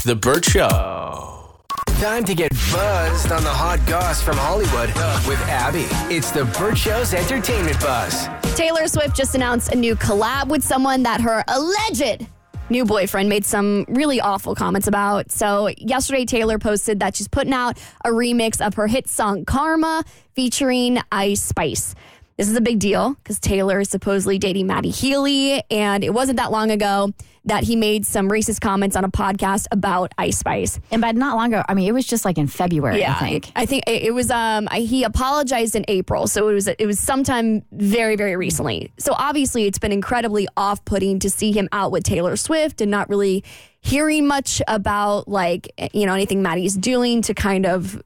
It's 0.00 0.06
The 0.06 0.16
Burt 0.16 0.46
Show. 0.46 1.60
Time 2.00 2.24
to 2.24 2.34
get 2.34 2.50
buzzed 2.72 3.30
on 3.32 3.44
the 3.44 3.50
hot 3.50 3.86
goss 3.86 4.22
from 4.22 4.38
Hollywood 4.38 4.88
with 5.28 5.38
Abby. 5.42 5.84
It's 6.14 6.30
the 6.30 6.46
Burt 6.58 6.78
Show's 6.78 7.12
entertainment 7.12 7.78
buzz. 7.80 8.26
Taylor 8.56 8.88
Swift 8.88 9.14
just 9.14 9.34
announced 9.34 9.74
a 9.74 9.76
new 9.76 9.94
collab 9.94 10.48
with 10.48 10.64
someone 10.64 11.02
that 11.02 11.20
her 11.20 11.44
alleged 11.48 12.26
new 12.70 12.86
boyfriend 12.86 13.28
made 13.28 13.44
some 13.44 13.84
really 13.88 14.22
awful 14.22 14.54
comments 14.54 14.86
about. 14.86 15.30
So, 15.30 15.68
yesterday, 15.76 16.24
Taylor 16.24 16.58
posted 16.58 17.00
that 17.00 17.14
she's 17.14 17.28
putting 17.28 17.52
out 17.52 17.76
a 18.02 18.08
remix 18.08 18.66
of 18.66 18.72
her 18.74 18.86
hit 18.86 19.06
song 19.06 19.44
Karma 19.44 20.02
featuring 20.34 20.98
Ice 21.12 21.42
Spice. 21.42 21.94
This 22.40 22.48
is 22.48 22.56
a 22.56 22.62
big 22.62 22.78
deal 22.78 23.12
because 23.22 23.38
Taylor 23.38 23.80
is 23.80 23.90
supposedly 23.90 24.38
dating 24.38 24.66
Matty 24.66 24.88
Healy, 24.88 25.62
and 25.70 26.02
it 26.02 26.14
wasn't 26.14 26.38
that 26.38 26.50
long 26.50 26.70
ago 26.70 27.12
that 27.44 27.64
he 27.64 27.76
made 27.76 28.06
some 28.06 28.30
racist 28.30 28.62
comments 28.62 28.96
on 28.96 29.04
a 29.04 29.10
podcast 29.10 29.66
about 29.70 30.14
Ice 30.16 30.38
Spice. 30.38 30.80
And 30.90 31.02
by 31.02 31.12
not 31.12 31.36
long 31.36 31.52
ago, 31.52 31.62
I 31.68 31.74
mean 31.74 31.86
it 31.86 31.92
was 31.92 32.06
just 32.06 32.24
like 32.24 32.38
in 32.38 32.46
February. 32.46 33.00
Yeah, 33.00 33.14
I 33.14 33.18
think. 33.18 33.52
I 33.54 33.66
think 33.66 33.84
it, 33.86 34.04
it 34.04 34.14
was. 34.14 34.30
Um, 34.30 34.68
he 34.72 35.04
apologized 35.04 35.76
in 35.76 35.84
April, 35.86 36.26
so 36.26 36.48
it 36.48 36.54
was. 36.54 36.66
It 36.66 36.86
was 36.86 36.98
sometime 36.98 37.62
very, 37.72 38.16
very 38.16 38.36
recently. 38.36 38.90
So 38.98 39.12
obviously, 39.12 39.66
it's 39.66 39.78
been 39.78 39.92
incredibly 39.92 40.48
off-putting 40.56 41.18
to 41.18 41.28
see 41.28 41.52
him 41.52 41.68
out 41.72 41.92
with 41.92 42.04
Taylor 42.04 42.38
Swift 42.38 42.80
and 42.80 42.90
not 42.90 43.10
really 43.10 43.44
hearing 43.82 44.26
much 44.26 44.62
about 44.66 45.28
like 45.28 45.72
you 45.92 46.06
know 46.06 46.14
anything 46.14 46.40
Matty's 46.40 46.74
doing 46.74 47.20
to 47.20 47.34
kind 47.34 47.66
of 47.66 48.02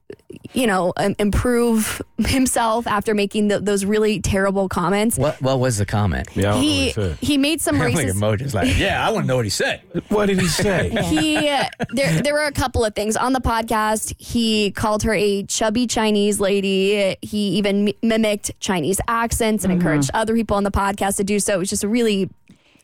you 0.53 0.67
know 0.67 0.93
um, 0.97 1.15
improve 1.19 2.01
himself 2.17 2.87
after 2.87 3.13
making 3.13 3.47
the, 3.47 3.59
those 3.59 3.85
really 3.85 4.19
terrible 4.19 4.67
comments. 4.69 5.17
What 5.17 5.41
What 5.41 5.59
was 5.59 5.77
the 5.77 5.85
comment? 5.85 6.27
Yeah, 6.35 6.53
I 6.53 6.53
don't 6.53 6.61
know 6.61 7.15
He 7.19 7.25
he 7.25 7.37
made 7.37 7.61
some 7.61 7.77
like 7.79 7.93
racist. 7.93 8.13
emojis, 8.13 8.53
like 8.53 8.77
yeah, 8.77 9.05
I 9.07 9.11
want 9.11 9.23
to 9.23 9.27
know 9.27 9.35
what 9.37 9.45
he 9.45 9.51
said. 9.51 9.81
What 10.09 10.27
did 10.27 10.39
he 10.39 10.47
say? 10.47 10.89
he 11.03 11.35
there 11.91 12.21
there 12.21 12.33
were 12.33 12.45
a 12.45 12.51
couple 12.51 12.83
of 12.85 12.95
things 12.95 13.15
on 13.15 13.33
the 13.33 13.41
podcast. 13.41 14.13
He 14.19 14.71
called 14.71 15.03
her 15.03 15.13
a 15.13 15.43
chubby 15.43 15.87
Chinese 15.87 16.39
lady. 16.39 17.15
He 17.21 17.49
even 17.57 17.85
mi- 17.85 17.97
mimicked 18.01 18.51
Chinese 18.59 18.99
accents 19.07 19.63
and 19.63 19.71
encouraged 19.73 20.11
other 20.13 20.33
people 20.35 20.57
on 20.57 20.63
the 20.63 20.71
podcast 20.71 21.17
to 21.17 21.23
do 21.23 21.39
so. 21.39 21.55
It 21.55 21.59
was 21.59 21.69
just 21.69 21.83
a 21.83 21.87
really 21.87 22.29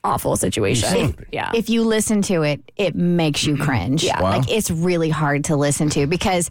awful 0.03 0.35
situation. 0.35 1.15
Yeah. 1.31 1.51
If 1.53 1.69
you 1.69 1.83
listen 1.83 2.23
to 2.23 2.41
it, 2.41 2.59
it 2.75 2.95
makes 2.95 3.45
you 3.45 3.55
cringe. 3.55 4.03
Yeah. 4.03 4.19
Like 4.19 4.49
it's 4.51 4.71
really 4.71 5.09
hard 5.11 5.43
to 5.45 5.55
listen 5.55 5.89
to 5.91 6.07
because, 6.07 6.49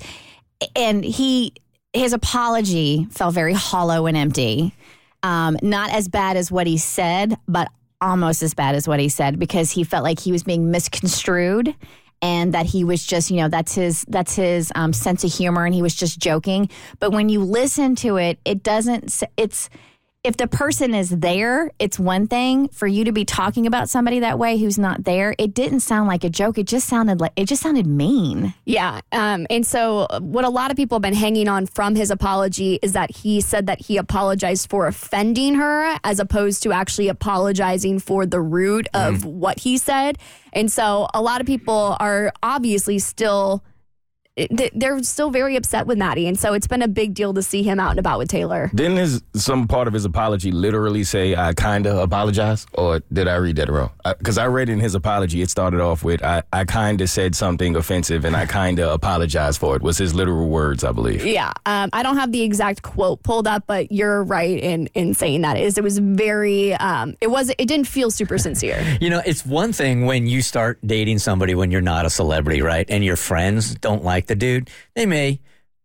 and 0.77 1.05
he, 1.05 1.55
his 1.93 2.13
apology 2.13 3.07
felt 3.11 3.35
very 3.35 3.55
hollow 3.55 4.07
and 4.07 4.17
empty. 4.17 4.75
Um, 5.23 5.59
not 5.63 5.91
as 5.93 6.09
bad 6.09 6.37
as 6.37 6.51
what 6.51 6.67
he 6.67 6.79
said, 6.79 7.37
but 7.47 7.69
almost 8.01 8.43
as 8.43 8.55
bad 8.55 8.75
as 8.75 8.89
what 8.89 8.99
he 8.99 9.09
said 9.09 9.39
because 9.39 9.71
he 9.71 9.85
felt 9.85 10.03
like 10.03 10.19
he 10.19 10.33
was 10.33 10.43
being 10.43 10.71
misconstrued 10.71 11.75
and 12.23 12.55
that 12.55 12.67
he 12.67 12.85
was 12.85 13.05
just 13.05 13.31
you 13.31 13.37
know 13.37 13.49
that's 13.49 13.75
his 13.75 14.05
that's 14.09 14.35
his 14.37 14.73
um, 14.75 14.93
sense 14.93 15.25
of 15.25 15.33
humor 15.33 15.65
and 15.65 15.75
he 15.75 15.83
was 15.83 15.95
just 15.95 16.19
joking 16.19 16.69
but 16.99 17.11
when 17.11 17.29
you 17.29 17.41
listen 17.43 17.95
to 17.95 18.17
it 18.17 18.39
it 18.45 18.63
doesn't 18.63 19.23
it's 19.37 19.69
if 20.23 20.37
the 20.37 20.47
person 20.47 20.95
is 20.95 21.09
there, 21.09 21.71
it's 21.79 21.99
one 21.99 22.27
thing. 22.27 22.69
For 22.69 22.87
you 22.87 23.05
to 23.05 23.13
be 23.13 23.25
talking 23.25 23.67
about 23.67 23.89
somebody 23.89 24.21
that 24.21 24.39
way 24.39 24.59
who's 24.59 24.79
not 24.79 25.05
there, 25.05 25.35
it 25.39 25.55
didn't 25.55 25.81
sound 25.81 26.09
like 26.09 26.25
a 26.25 26.29
joke. 26.29 26.59
It 26.59 26.67
just 26.67 26.87
sounded 26.89 27.21
like 27.21 27.33
it 27.37 27.47
just 27.47 27.63
sounded 27.63 27.87
mean. 27.87 28.53
Yeah. 28.67 29.01
Um, 29.13 29.47
and 29.49 29.67
so, 29.67 30.07
what 30.21 30.45
a 30.45 30.51
lot 30.51 30.71
of 30.71 30.77
people 30.77 30.97
have 30.97 31.03
been 31.03 31.15
hanging 31.15 31.49
on 31.49 31.65
from 31.65 31.95
his 31.95 32.11
apology 32.11 32.79
is 32.83 32.93
that 32.93 33.11
he 33.11 33.41
said 33.41 33.67
that 33.67 33.81
he 33.81 33.97
apologized 33.97 34.69
for 34.69 34.87
offending 34.87 35.55
her 35.55 35.99
as 36.05 36.21
opposed 36.21 36.63
to 36.65 36.73
actually 36.73 37.09
apologizing 37.09 37.99
for 37.99 38.27
the 38.27 38.43
root 38.43 38.89
of 38.93 39.25
what 39.25 39.61
he 39.61 39.79
said. 39.79 40.19
And 40.53 40.71
so, 40.71 41.09
a 41.15 41.23
lot 41.23 41.41
of 41.41 41.47
people 41.47 41.97
are 41.99 42.33
obviously 42.43 42.99
still. 42.99 43.65
Th- 44.49 44.73
They're 44.75 45.03
still 45.03 45.31
very 45.31 45.57
upset 45.57 45.87
with 45.87 45.99
Matty, 45.99 46.27
and 46.27 46.39
so 46.39 46.53
it's 46.53 46.67
been 46.67 46.83
a 46.83 46.89
big 46.89 47.15
deal 47.15 47.35
to 47.35 47.43
see 47.43 47.63
him 47.63 47.81
out 47.81 47.91
and 47.91 47.99
about 47.99 48.19
with 48.19 48.29
Taylor. 48.29 48.71
Didn't 48.75 48.97
his 48.99 49.23
some 49.35 49.67
part 49.69 49.89
of 49.89 49.95
his 49.95 50.05
apology 50.05 50.51
literally 50.53 51.05
say 51.05 51.35
I 51.37 51.55
kinda 51.55 52.01
apologize, 52.01 52.67
or 52.75 53.01
did 53.13 53.29
I 53.29 53.37
read 53.37 53.57
that 53.57 53.69
wrong? 53.71 53.91
Because 54.19 54.39
I, 54.39 54.47
read 54.47 54.69
in 54.69 54.81
his 54.81 54.95
apology, 54.97 55.43
it 55.43 55.51
started 55.51 55.81
off 55.81 56.03
with 56.03 56.23
I, 56.25 56.43
I 56.53 56.65
kinda 56.65 57.07
said 57.07 57.35
something 57.35 57.77
offensive 57.77 58.25
and 58.25 58.35
I 58.37 58.47
kinda 58.47 58.93
apologized 58.93 59.61
for 59.61 59.77
it. 59.77 59.83
Was 59.83 59.99
his 59.99 60.15
literal 60.15 60.49
words, 60.49 60.83
I 60.85 60.93
believe. 60.93 61.25
Yeah, 61.25 61.53
um, 61.67 61.91
I 61.93 62.03
don't 62.03 62.17
have 62.17 62.33
the 62.33 62.43
exact 62.43 62.83
quote 62.83 63.23
pulled 63.23 63.47
up, 63.47 63.65
but 63.67 63.93
you're 63.93 64.23
right 64.25 64.59
in 64.59 64.89
in 64.95 65.15
saying 65.15 65.43
that 65.43 65.57
is 65.57 65.79
it 65.79 65.85
was 65.85 65.99
very 65.99 66.75
um, 66.75 67.17
it 67.21 67.31
was 67.31 67.51
it 67.51 67.67
didn't 67.67 67.87
feel 67.87 68.11
super 68.11 68.39
sincere. 68.39 68.85
You 69.01 69.09
know, 69.09 69.23
it's 69.25 69.47
one 69.47 69.73
thing 69.73 70.05
when 70.05 70.27
you 70.27 70.43
start 70.43 70.79
dating 70.85 71.21
somebody 71.21 71.55
when 71.55 71.71
you're 71.71 71.81
not 71.81 72.05
a 72.05 72.11
celebrity, 72.11 72.61
right? 72.61 72.85
And 72.91 73.03
your 73.03 73.17
friends 73.17 73.75
don't 73.77 74.05
like 74.05 74.27
the 74.31 74.37
dude. 74.37 74.71
They 74.95 75.05
may, 75.05 75.41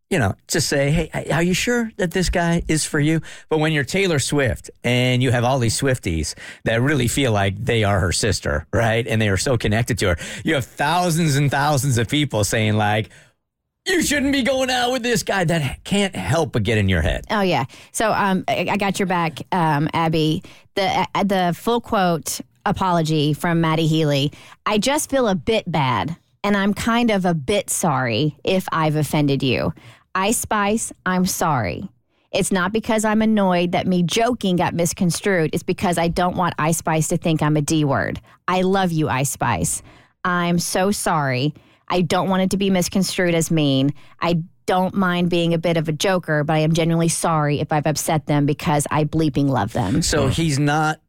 you 0.10 0.20
know, 0.20 0.36
just 0.48 0.70
say, 0.70 0.92
hey, 0.92 1.30
are 1.32 1.44
you 1.44 1.54
sure 1.54 1.92
that 1.98 2.12
this 2.12 2.30
guy 2.30 2.64
is 2.68 2.86
for 2.86 3.00
you? 3.00 3.22
But 3.50 3.58
when 3.58 3.74
you're 3.74 3.84
Taylor 3.84 4.20
Swift 4.20 4.70
and 4.84 5.22
you 5.22 5.32
have 5.32 5.44
all 5.44 5.60
these 5.60 5.78
Swifties 5.80 6.36
that 6.64 6.82
really 6.82 7.10
feel 7.10 7.32
like 7.32 7.58
they 7.58 7.84
are 7.84 8.00
her 8.00 8.12
sister, 8.12 8.68
right? 8.72 9.06
And 9.06 9.22
they 9.22 9.30
are 9.30 9.38
so 9.38 9.58
connected 9.58 9.98
to 10.00 10.10
her, 10.10 10.18
you 10.46 10.54
have 10.54 10.66
thousands 10.66 11.36
and 11.36 11.52
thousands 11.52 11.98
of 11.98 12.08
people 12.08 12.44
saying, 12.44 12.78
like, 12.78 13.10
you 13.86 14.02
shouldn't 14.02 14.32
be 14.32 14.44
going 14.44 14.70
out 14.70 14.92
with 14.92 15.04
this 15.04 15.24
guy. 15.24 15.44
That 15.44 15.84
can't 15.84 16.16
help 16.16 16.54
but 16.54 16.64
get 16.64 16.78
in 16.78 16.90
your 16.90 17.02
head. 17.02 17.26
Oh 17.30 17.42
yeah. 17.42 17.66
So 17.92 18.12
um, 18.12 18.44
I, 18.48 18.78
got 18.78 19.00
your 19.00 19.06
back, 19.06 19.42
um, 19.52 19.90
Abby. 19.94 20.44
The 20.74 21.08
uh, 21.14 21.24
the 21.24 21.56
full 21.56 21.82
quote 21.82 22.42
apology 22.66 23.34
from 23.34 23.62
Matty 23.62 23.88
Healy. 23.88 24.32
I 24.66 24.78
just 24.80 25.10
feel 25.10 25.28
a 25.28 25.36
bit 25.36 25.72
bad, 25.72 26.18
and 26.46 26.56
I'm 26.56 26.76
kind 26.76 27.10
of 27.10 27.26
a 27.26 27.34
bit 27.34 27.72
sorry 27.72 28.38
if 28.44 28.68
I've 28.72 28.96
offended 28.96 29.42
you. 29.42 29.74
Ice 30.14 30.38
Spice, 30.38 30.94
I'm 31.04 31.26
sorry. 31.26 31.90
It's 32.32 32.52
not 32.52 32.72
because 32.72 33.04
I'm 33.04 33.24
annoyed 33.24 33.72
that 33.72 33.88
me 33.88 34.04
joking 34.04 34.56
got 34.56 34.76
misconstrued. 34.76 35.50
It's 35.54 35.64
because 35.64 35.98
I 35.98 36.08
don't 36.08 36.38
want 36.38 36.54
Ice 36.60 36.78
Spice 36.78 37.08
to 37.08 37.18
think 37.18 37.42
I'm 37.42 37.58
a 37.58 37.64
D 37.64 37.84
word. 37.84 38.22
I 38.48 38.62
love 38.62 38.92
you, 38.92 39.10
Ice 39.10 39.32
Spice. 39.32 39.82
I'm 40.24 40.60
so 40.60 40.92
sorry. 40.92 41.56
I 41.88 42.02
don't 42.02 42.30
want 42.30 42.44
it 42.44 42.52
to 42.52 42.58
be 42.58 42.70
misconstrued 42.70 43.34
as 43.34 43.50
mean. 43.50 43.96
I 44.22 44.44
don't 44.68 44.94
mind 44.94 45.32
being 45.32 45.56
a 45.56 45.58
bit 45.58 45.78
of 45.78 45.90
a 45.90 45.94
joker, 45.94 46.44
but 46.44 46.54
I 46.54 46.60
am 46.60 46.74
genuinely 46.74 47.10
sorry 47.10 47.60
if 47.60 47.72
I've 47.72 47.88
upset 47.88 48.28
them 48.28 48.46
because 48.46 48.86
I 48.92 49.06
bleeping 49.06 49.48
love 49.48 49.74
them. 49.74 50.04
So 50.04 50.28
he's 50.28 50.60
not. 50.60 51.00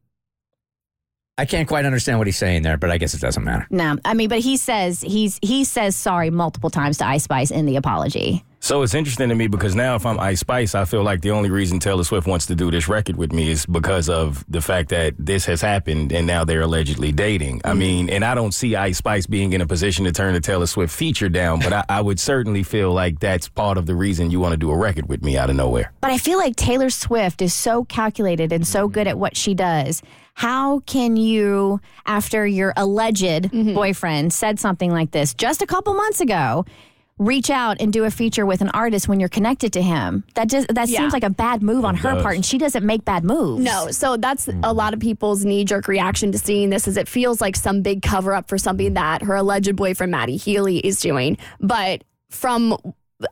I 1.38 1.44
can't 1.44 1.68
quite 1.68 1.84
understand 1.84 2.16
what 2.18 2.26
he's 2.26 2.38
saying 2.38 2.62
there, 2.62 2.78
but 2.78 2.90
I 2.90 2.96
guess 2.96 3.12
it 3.12 3.20
doesn't 3.20 3.44
matter. 3.44 3.66
No, 3.68 3.98
I 4.06 4.14
mean, 4.14 4.30
but 4.30 4.38
he 4.38 4.56
says 4.56 5.02
he's 5.02 5.38
he 5.42 5.64
says 5.64 5.94
sorry 5.94 6.30
multiple 6.30 6.70
times 6.70 6.96
to 6.98 7.06
Ice 7.06 7.24
Spice 7.24 7.50
in 7.50 7.66
the 7.66 7.76
apology. 7.76 8.42
So 8.60 8.82
it's 8.82 8.94
interesting 8.94 9.28
to 9.28 9.34
me 9.34 9.46
because 9.46 9.76
now, 9.76 9.94
if 9.94 10.06
I'm 10.06 10.18
Ice 10.18 10.40
Spice, 10.40 10.74
I 10.74 10.86
feel 10.86 11.02
like 11.04 11.20
the 11.20 11.30
only 11.30 11.50
reason 11.50 11.78
Taylor 11.78 12.02
Swift 12.02 12.26
wants 12.26 12.46
to 12.46 12.54
do 12.54 12.70
this 12.70 12.88
record 12.88 13.16
with 13.16 13.32
me 13.32 13.50
is 13.50 13.64
because 13.66 14.08
of 14.08 14.44
the 14.48 14.60
fact 14.60 14.88
that 14.88 15.14
this 15.18 15.44
has 15.44 15.60
happened 15.60 16.10
and 16.10 16.26
now 16.26 16.42
they're 16.44 16.62
allegedly 16.62 17.12
dating. 17.12 17.60
I 17.64 17.74
mm. 17.74 17.78
mean, 17.78 18.10
and 18.10 18.24
I 18.24 18.34
don't 18.34 18.52
see 18.52 18.74
Ice 18.74 18.96
Spice 18.96 19.26
being 19.26 19.52
in 19.52 19.60
a 19.60 19.66
position 19.66 20.04
to 20.06 20.12
turn 20.12 20.32
the 20.32 20.40
Taylor 20.40 20.66
Swift 20.66 20.92
feature 20.92 21.28
down, 21.28 21.60
but 21.60 21.72
I, 21.72 21.84
I 21.88 22.00
would 22.00 22.18
certainly 22.18 22.62
feel 22.62 22.92
like 22.92 23.20
that's 23.20 23.46
part 23.46 23.78
of 23.78 23.86
the 23.86 23.94
reason 23.94 24.30
you 24.30 24.40
want 24.40 24.52
to 24.52 24.56
do 24.56 24.70
a 24.70 24.76
record 24.76 25.08
with 25.08 25.22
me 25.22 25.36
out 25.36 25.50
of 25.50 25.54
nowhere. 25.54 25.92
But 26.00 26.10
I 26.10 26.18
feel 26.18 26.38
like 26.38 26.56
Taylor 26.56 26.90
Swift 26.90 27.42
is 27.42 27.52
so 27.54 27.84
calculated 27.84 28.52
and 28.52 28.66
so 28.66 28.88
mm. 28.88 28.92
good 28.92 29.06
at 29.06 29.18
what 29.18 29.36
she 29.36 29.54
does. 29.54 30.02
How 30.36 30.80
can 30.80 31.16
you, 31.16 31.80
after 32.04 32.46
your 32.46 32.74
alleged 32.76 33.22
mm-hmm. 33.24 33.72
boyfriend 33.72 34.34
said 34.34 34.60
something 34.60 34.90
like 34.92 35.10
this 35.10 35.32
just 35.32 35.62
a 35.62 35.66
couple 35.66 35.94
months 35.94 36.20
ago, 36.20 36.66
reach 37.18 37.48
out 37.48 37.78
and 37.80 37.90
do 37.90 38.04
a 38.04 38.10
feature 38.10 38.44
with 38.44 38.60
an 38.60 38.68
artist 38.74 39.08
when 39.08 39.18
you're 39.18 39.30
connected 39.30 39.72
to 39.72 39.80
him? 39.80 40.24
That 40.34 40.48
just 40.48 40.68
that 40.68 40.90
Yeah. 40.90 40.98
seems 40.98 41.14
like 41.14 41.24
a 41.24 41.30
bad 41.30 41.62
move 41.62 41.86
on 41.86 41.94
her 41.96 42.12
does. 42.12 42.22
part, 42.22 42.34
and 42.34 42.44
she 42.44 42.58
doesn't 42.58 42.84
make 42.84 43.02
bad 43.06 43.24
moves. 43.24 43.64
No, 43.64 43.90
so 43.90 44.18
that's 44.18 44.46
a 44.62 44.74
lot 44.74 44.92
of 44.92 45.00
people's 45.00 45.42
knee 45.42 45.64
jerk 45.64 45.88
reaction 45.88 46.32
to 46.32 46.38
seeing 46.38 46.68
this 46.68 46.86
is 46.86 46.98
it 46.98 47.08
feels 47.08 47.40
like 47.40 47.56
some 47.56 47.80
big 47.80 48.02
cover 48.02 48.34
up 48.34 48.46
for 48.46 48.58
something 48.58 48.90
mm. 48.90 48.96
that 48.96 49.22
her 49.22 49.36
alleged 49.36 49.74
boyfriend 49.74 50.10
Matty 50.10 50.36
Healy 50.36 50.80
is 50.80 51.00
doing. 51.00 51.38
But 51.60 52.04
from 52.28 52.76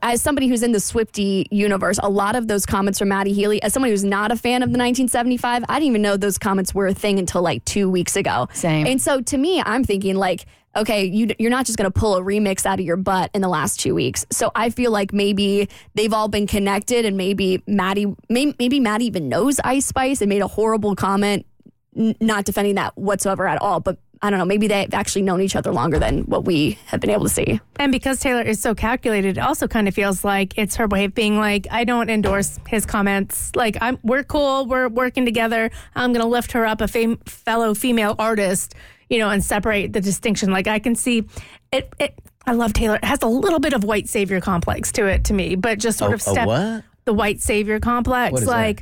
as 0.01 0.21
somebody 0.21 0.47
who's 0.47 0.63
in 0.63 0.71
the 0.71 0.79
Swiftie 0.79 1.45
universe, 1.51 1.99
a 2.01 2.09
lot 2.09 2.35
of 2.35 2.47
those 2.47 2.65
comments 2.65 2.99
from 2.99 3.09
Matty 3.09 3.33
Healy, 3.33 3.61
as 3.61 3.73
someone 3.73 3.91
who's 3.91 4.03
not 4.03 4.31
a 4.31 4.35
fan 4.35 4.63
of 4.63 4.69
the 4.69 4.79
1975, 4.79 5.63
I 5.67 5.73
didn't 5.75 5.89
even 5.89 6.01
know 6.01 6.17
those 6.17 6.37
comments 6.37 6.73
were 6.73 6.87
a 6.87 6.93
thing 6.93 7.19
until 7.19 7.41
like 7.41 7.63
two 7.65 7.89
weeks 7.89 8.15
ago. 8.15 8.47
Same. 8.53 8.87
And 8.87 9.01
so 9.01 9.21
to 9.21 9.37
me, 9.37 9.61
I'm 9.61 9.83
thinking 9.83 10.15
like, 10.15 10.45
okay, 10.75 11.05
you, 11.05 11.27
you're 11.39 11.51
not 11.51 11.65
just 11.65 11.77
going 11.77 11.89
to 11.89 11.99
pull 11.99 12.15
a 12.15 12.21
remix 12.21 12.65
out 12.65 12.79
of 12.79 12.85
your 12.85 12.97
butt 12.97 13.29
in 13.33 13.41
the 13.41 13.47
last 13.47 13.79
two 13.79 13.95
weeks. 13.95 14.25
So 14.31 14.51
I 14.55 14.69
feel 14.69 14.91
like 14.91 15.13
maybe 15.13 15.69
they've 15.93 16.11
all 16.11 16.27
been 16.27 16.47
connected, 16.47 17.05
and 17.05 17.15
maybe 17.15 17.63
Matty, 17.67 18.13
maybe, 18.29 18.55
maybe 18.59 18.79
Matty 18.79 19.05
even 19.05 19.29
knows 19.29 19.59
Ice 19.63 19.85
Spice 19.85 20.21
and 20.21 20.29
made 20.29 20.41
a 20.41 20.47
horrible 20.47 20.95
comment, 20.95 21.45
not 21.93 22.43
defending 22.43 22.75
that 22.75 22.97
whatsoever 22.97 23.47
at 23.47 23.61
all. 23.61 23.79
But 23.79 23.99
I 24.25 24.29
don't 24.31 24.39
know, 24.39 24.45
maybe 24.45 24.67
they've 24.67 24.93
actually 24.93 25.21
known 25.21 25.39
each 25.41 25.55
other 25.55 25.71
longer 25.71 25.99
than 25.99 26.23
what 26.23 26.45
we 26.45 26.79
have 26.87 26.99
been 26.99 27.11
able 27.11 27.23
to 27.23 27.29
see. 27.29 27.59
And 27.77 27.91
because 27.91 28.19
Taylor 28.19 28.41
is 28.41 28.59
so 28.59 28.73
calculated, 28.73 29.37
it 29.37 29.41
also 29.41 29.67
kind 29.67 29.87
of 29.87 29.93
feels 29.93 30.23
like 30.23 30.57
it's 30.57 30.75
her 30.77 30.87
way 30.87 31.05
of 31.05 31.13
being 31.13 31.37
like, 31.37 31.67
I 31.69 31.83
don't 31.83 32.09
endorse 32.09 32.59
his 32.67 32.85
comments. 32.85 33.51
Like, 33.55 33.77
I'm 33.81 33.99
we're 34.03 34.23
cool, 34.23 34.65
we're 34.65 34.87
working 34.87 35.25
together. 35.25 35.69
I'm 35.95 36.11
gonna 36.11 36.27
lift 36.27 36.53
her 36.53 36.65
up, 36.65 36.81
a 36.81 36.87
fam- 36.87 37.17
fellow 37.25 37.73
female 37.75 38.15
artist, 38.17 38.73
you 39.09 39.19
know, 39.19 39.29
and 39.29 39.43
separate 39.43 39.93
the 39.93 40.01
distinction. 40.01 40.51
Like, 40.51 40.67
I 40.67 40.79
can 40.79 40.95
see 40.95 41.23
it, 41.71 41.93
it 41.99 42.17
I 42.47 42.53
love 42.53 42.73
Taylor. 42.73 42.95
It 42.95 43.05
has 43.05 43.21
a 43.21 43.27
little 43.27 43.59
bit 43.59 43.73
of 43.73 43.83
white 43.83 44.09
savior 44.09 44.41
complex 44.41 44.91
to 44.93 45.05
it 45.05 45.25
to 45.25 45.33
me, 45.33 45.55
but 45.55 45.79
just 45.79 45.99
sort 45.99 46.11
A- 46.11 46.15
of 46.15 46.19
a 46.21 46.23
step 46.23 46.47
what? 46.47 46.83
the 47.05 47.13
white 47.13 47.41
savior 47.41 47.79
complex. 47.79 48.31
What 48.31 48.41
is 48.41 48.47
that? 48.47 48.81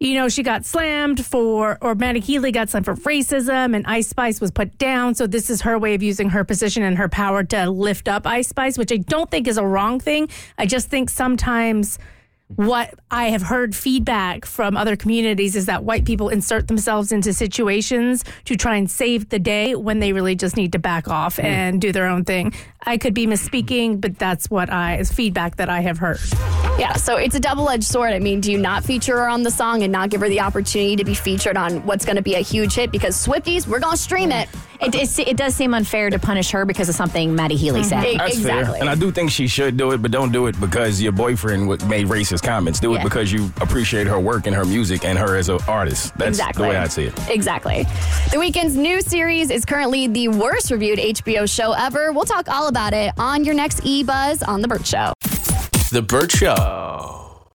You 0.00 0.14
know, 0.14 0.28
she 0.28 0.44
got 0.44 0.64
slammed 0.64 1.24
for, 1.26 1.76
or 1.80 1.96
Matty 1.96 2.20
Healy 2.20 2.52
got 2.52 2.68
slammed 2.68 2.86
for 2.86 2.94
racism, 2.94 3.74
and 3.74 3.84
Ice 3.86 4.06
Spice 4.06 4.40
was 4.40 4.52
put 4.52 4.78
down. 4.78 5.16
So 5.16 5.26
this 5.26 5.50
is 5.50 5.62
her 5.62 5.76
way 5.76 5.94
of 5.94 6.04
using 6.04 6.30
her 6.30 6.44
position 6.44 6.84
and 6.84 6.96
her 6.98 7.08
power 7.08 7.42
to 7.44 7.68
lift 7.68 8.06
up 8.06 8.24
Ice 8.24 8.46
Spice, 8.46 8.78
which 8.78 8.92
I 8.92 8.98
don't 8.98 9.28
think 9.28 9.48
is 9.48 9.58
a 9.58 9.66
wrong 9.66 9.98
thing. 9.98 10.28
I 10.56 10.66
just 10.66 10.88
think 10.88 11.10
sometimes 11.10 11.98
what 12.56 12.94
I 13.10 13.26
have 13.26 13.42
heard 13.42 13.76
feedback 13.76 14.46
from 14.46 14.76
other 14.76 14.96
communities 14.96 15.54
is 15.54 15.66
that 15.66 15.84
white 15.84 16.06
people 16.06 16.30
insert 16.30 16.66
themselves 16.66 17.12
into 17.12 17.34
situations 17.34 18.24
to 18.46 18.56
try 18.56 18.76
and 18.76 18.90
save 18.90 19.28
the 19.28 19.38
day 19.38 19.74
when 19.74 19.98
they 19.98 20.12
really 20.14 20.34
just 20.34 20.56
need 20.56 20.72
to 20.72 20.78
back 20.78 21.08
off 21.08 21.36
mm. 21.36 21.44
and 21.44 21.80
do 21.80 21.92
their 21.92 22.06
own 22.06 22.24
thing. 22.24 22.54
I 22.84 22.96
could 22.96 23.12
be 23.12 23.26
misspeaking, 23.26 24.00
but 24.00 24.18
that's 24.18 24.48
what 24.50 24.72
I 24.72 24.96
is 24.96 25.12
feedback 25.12 25.56
that 25.56 25.68
I 25.68 25.80
have 25.80 25.98
heard. 25.98 26.20
Yeah, 26.78 26.94
so 26.94 27.16
it's 27.16 27.34
a 27.34 27.40
double 27.40 27.68
edged 27.68 27.84
sword. 27.84 28.12
I 28.12 28.18
mean, 28.18 28.40
do 28.40 28.50
you 28.50 28.58
not 28.58 28.82
feature 28.82 29.18
her 29.18 29.28
on 29.28 29.42
the 29.42 29.50
song 29.50 29.82
and 29.82 29.92
not 29.92 30.08
give 30.08 30.22
her 30.22 30.28
the 30.28 30.40
opportunity 30.40 30.96
to 30.96 31.04
be 31.04 31.14
featured 31.14 31.56
on 31.56 31.84
what's 31.84 32.04
going 32.04 32.16
to 32.16 32.22
be 32.22 32.34
a 32.34 32.40
huge 32.40 32.74
hit? 32.74 32.90
Because 32.90 33.14
Swifties, 33.14 33.66
we're 33.66 33.80
going 33.80 33.96
to 33.96 34.02
stream 34.02 34.32
it. 34.32 34.48
It, 34.80 34.94
it, 34.94 35.18
it 35.28 35.36
does 35.36 35.54
seem 35.56 35.74
unfair 35.74 36.08
to 36.08 36.18
punish 36.20 36.50
her 36.52 36.64
because 36.64 36.88
of 36.88 36.94
something 36.94 37.34
Matty 37.34 37.56
Healy 37.56 37.82
said. 37.82 38.04
E- 38.04 38.16
That's 38.16 38.36
exactly. 38.36 38.74
fair. 38.74 38.80
And 38.80 38.88
I 38.88 38.94
do 38.94 39.10
think 39.10 39.30
she 39.30 39.48
should 39.48 39.76
do 39.76 39.90
it, 39.90 40.00
but 40.00 40.10
don't 40.12 40.30
do 40.30 40.46
it 40.46 40.58
because 40.60 41.02
your 41.02 41.10
boyfriend 41.12 41.66
made 41.88 42.06
racist 42.06 42.42
comments. 42.44 42.78
Do 42.78 42.92
it 42.94 42.98
Yeah. 42.98 43.02
because 43.04 43.32
you 43.32 43.50
appreciate 43.60 44.06
her 44.06 44.20
work 44.20 44.46
and 44.46 44.54
her 44.54 44.64
music 44.64 45.04
and 45.04 45.18
her 45.18 45.36
as 45.36 45.48
an 45.48 45.58
artist. 45.66 46.16
That's 46.16 46.38
exactly. 46.38 46.62
the 46.62 46.68
way 46.70 46.76
I 46.76 46.86
see 46.86 47.04
it. 47.04 47.28
Exactly. 47.28 47.82
The 48.30 48.36
Weeknd's 48.38 48.76
new 48.76 49.00
series 49.00 49.50
is 49.50 49.64
currently 49.64 50.06
the 50.06 50.28
worst 50.28 50.70
reviewed 50.70 50.98
HBO 51.00 51.50
show 51.52 51.72
ever. 51.72 52.12
We'll 52.12 52.24
talk 52.24 52.48
all 52.48 52.68
about 52.68 52.92
it 52.94 53.12
on 53.18 53.44
your 53.44 53.54
next 53.54 53.80
E 53.84 54.04
Buzz 54.04 54.42
on 54.44 54.60
The 54.62 54.68
Burt 54.68 54.86
Show. 54.86 55.12
The 55.90 56.02
Burt 56.06 56.30
Show. 56.30 57.17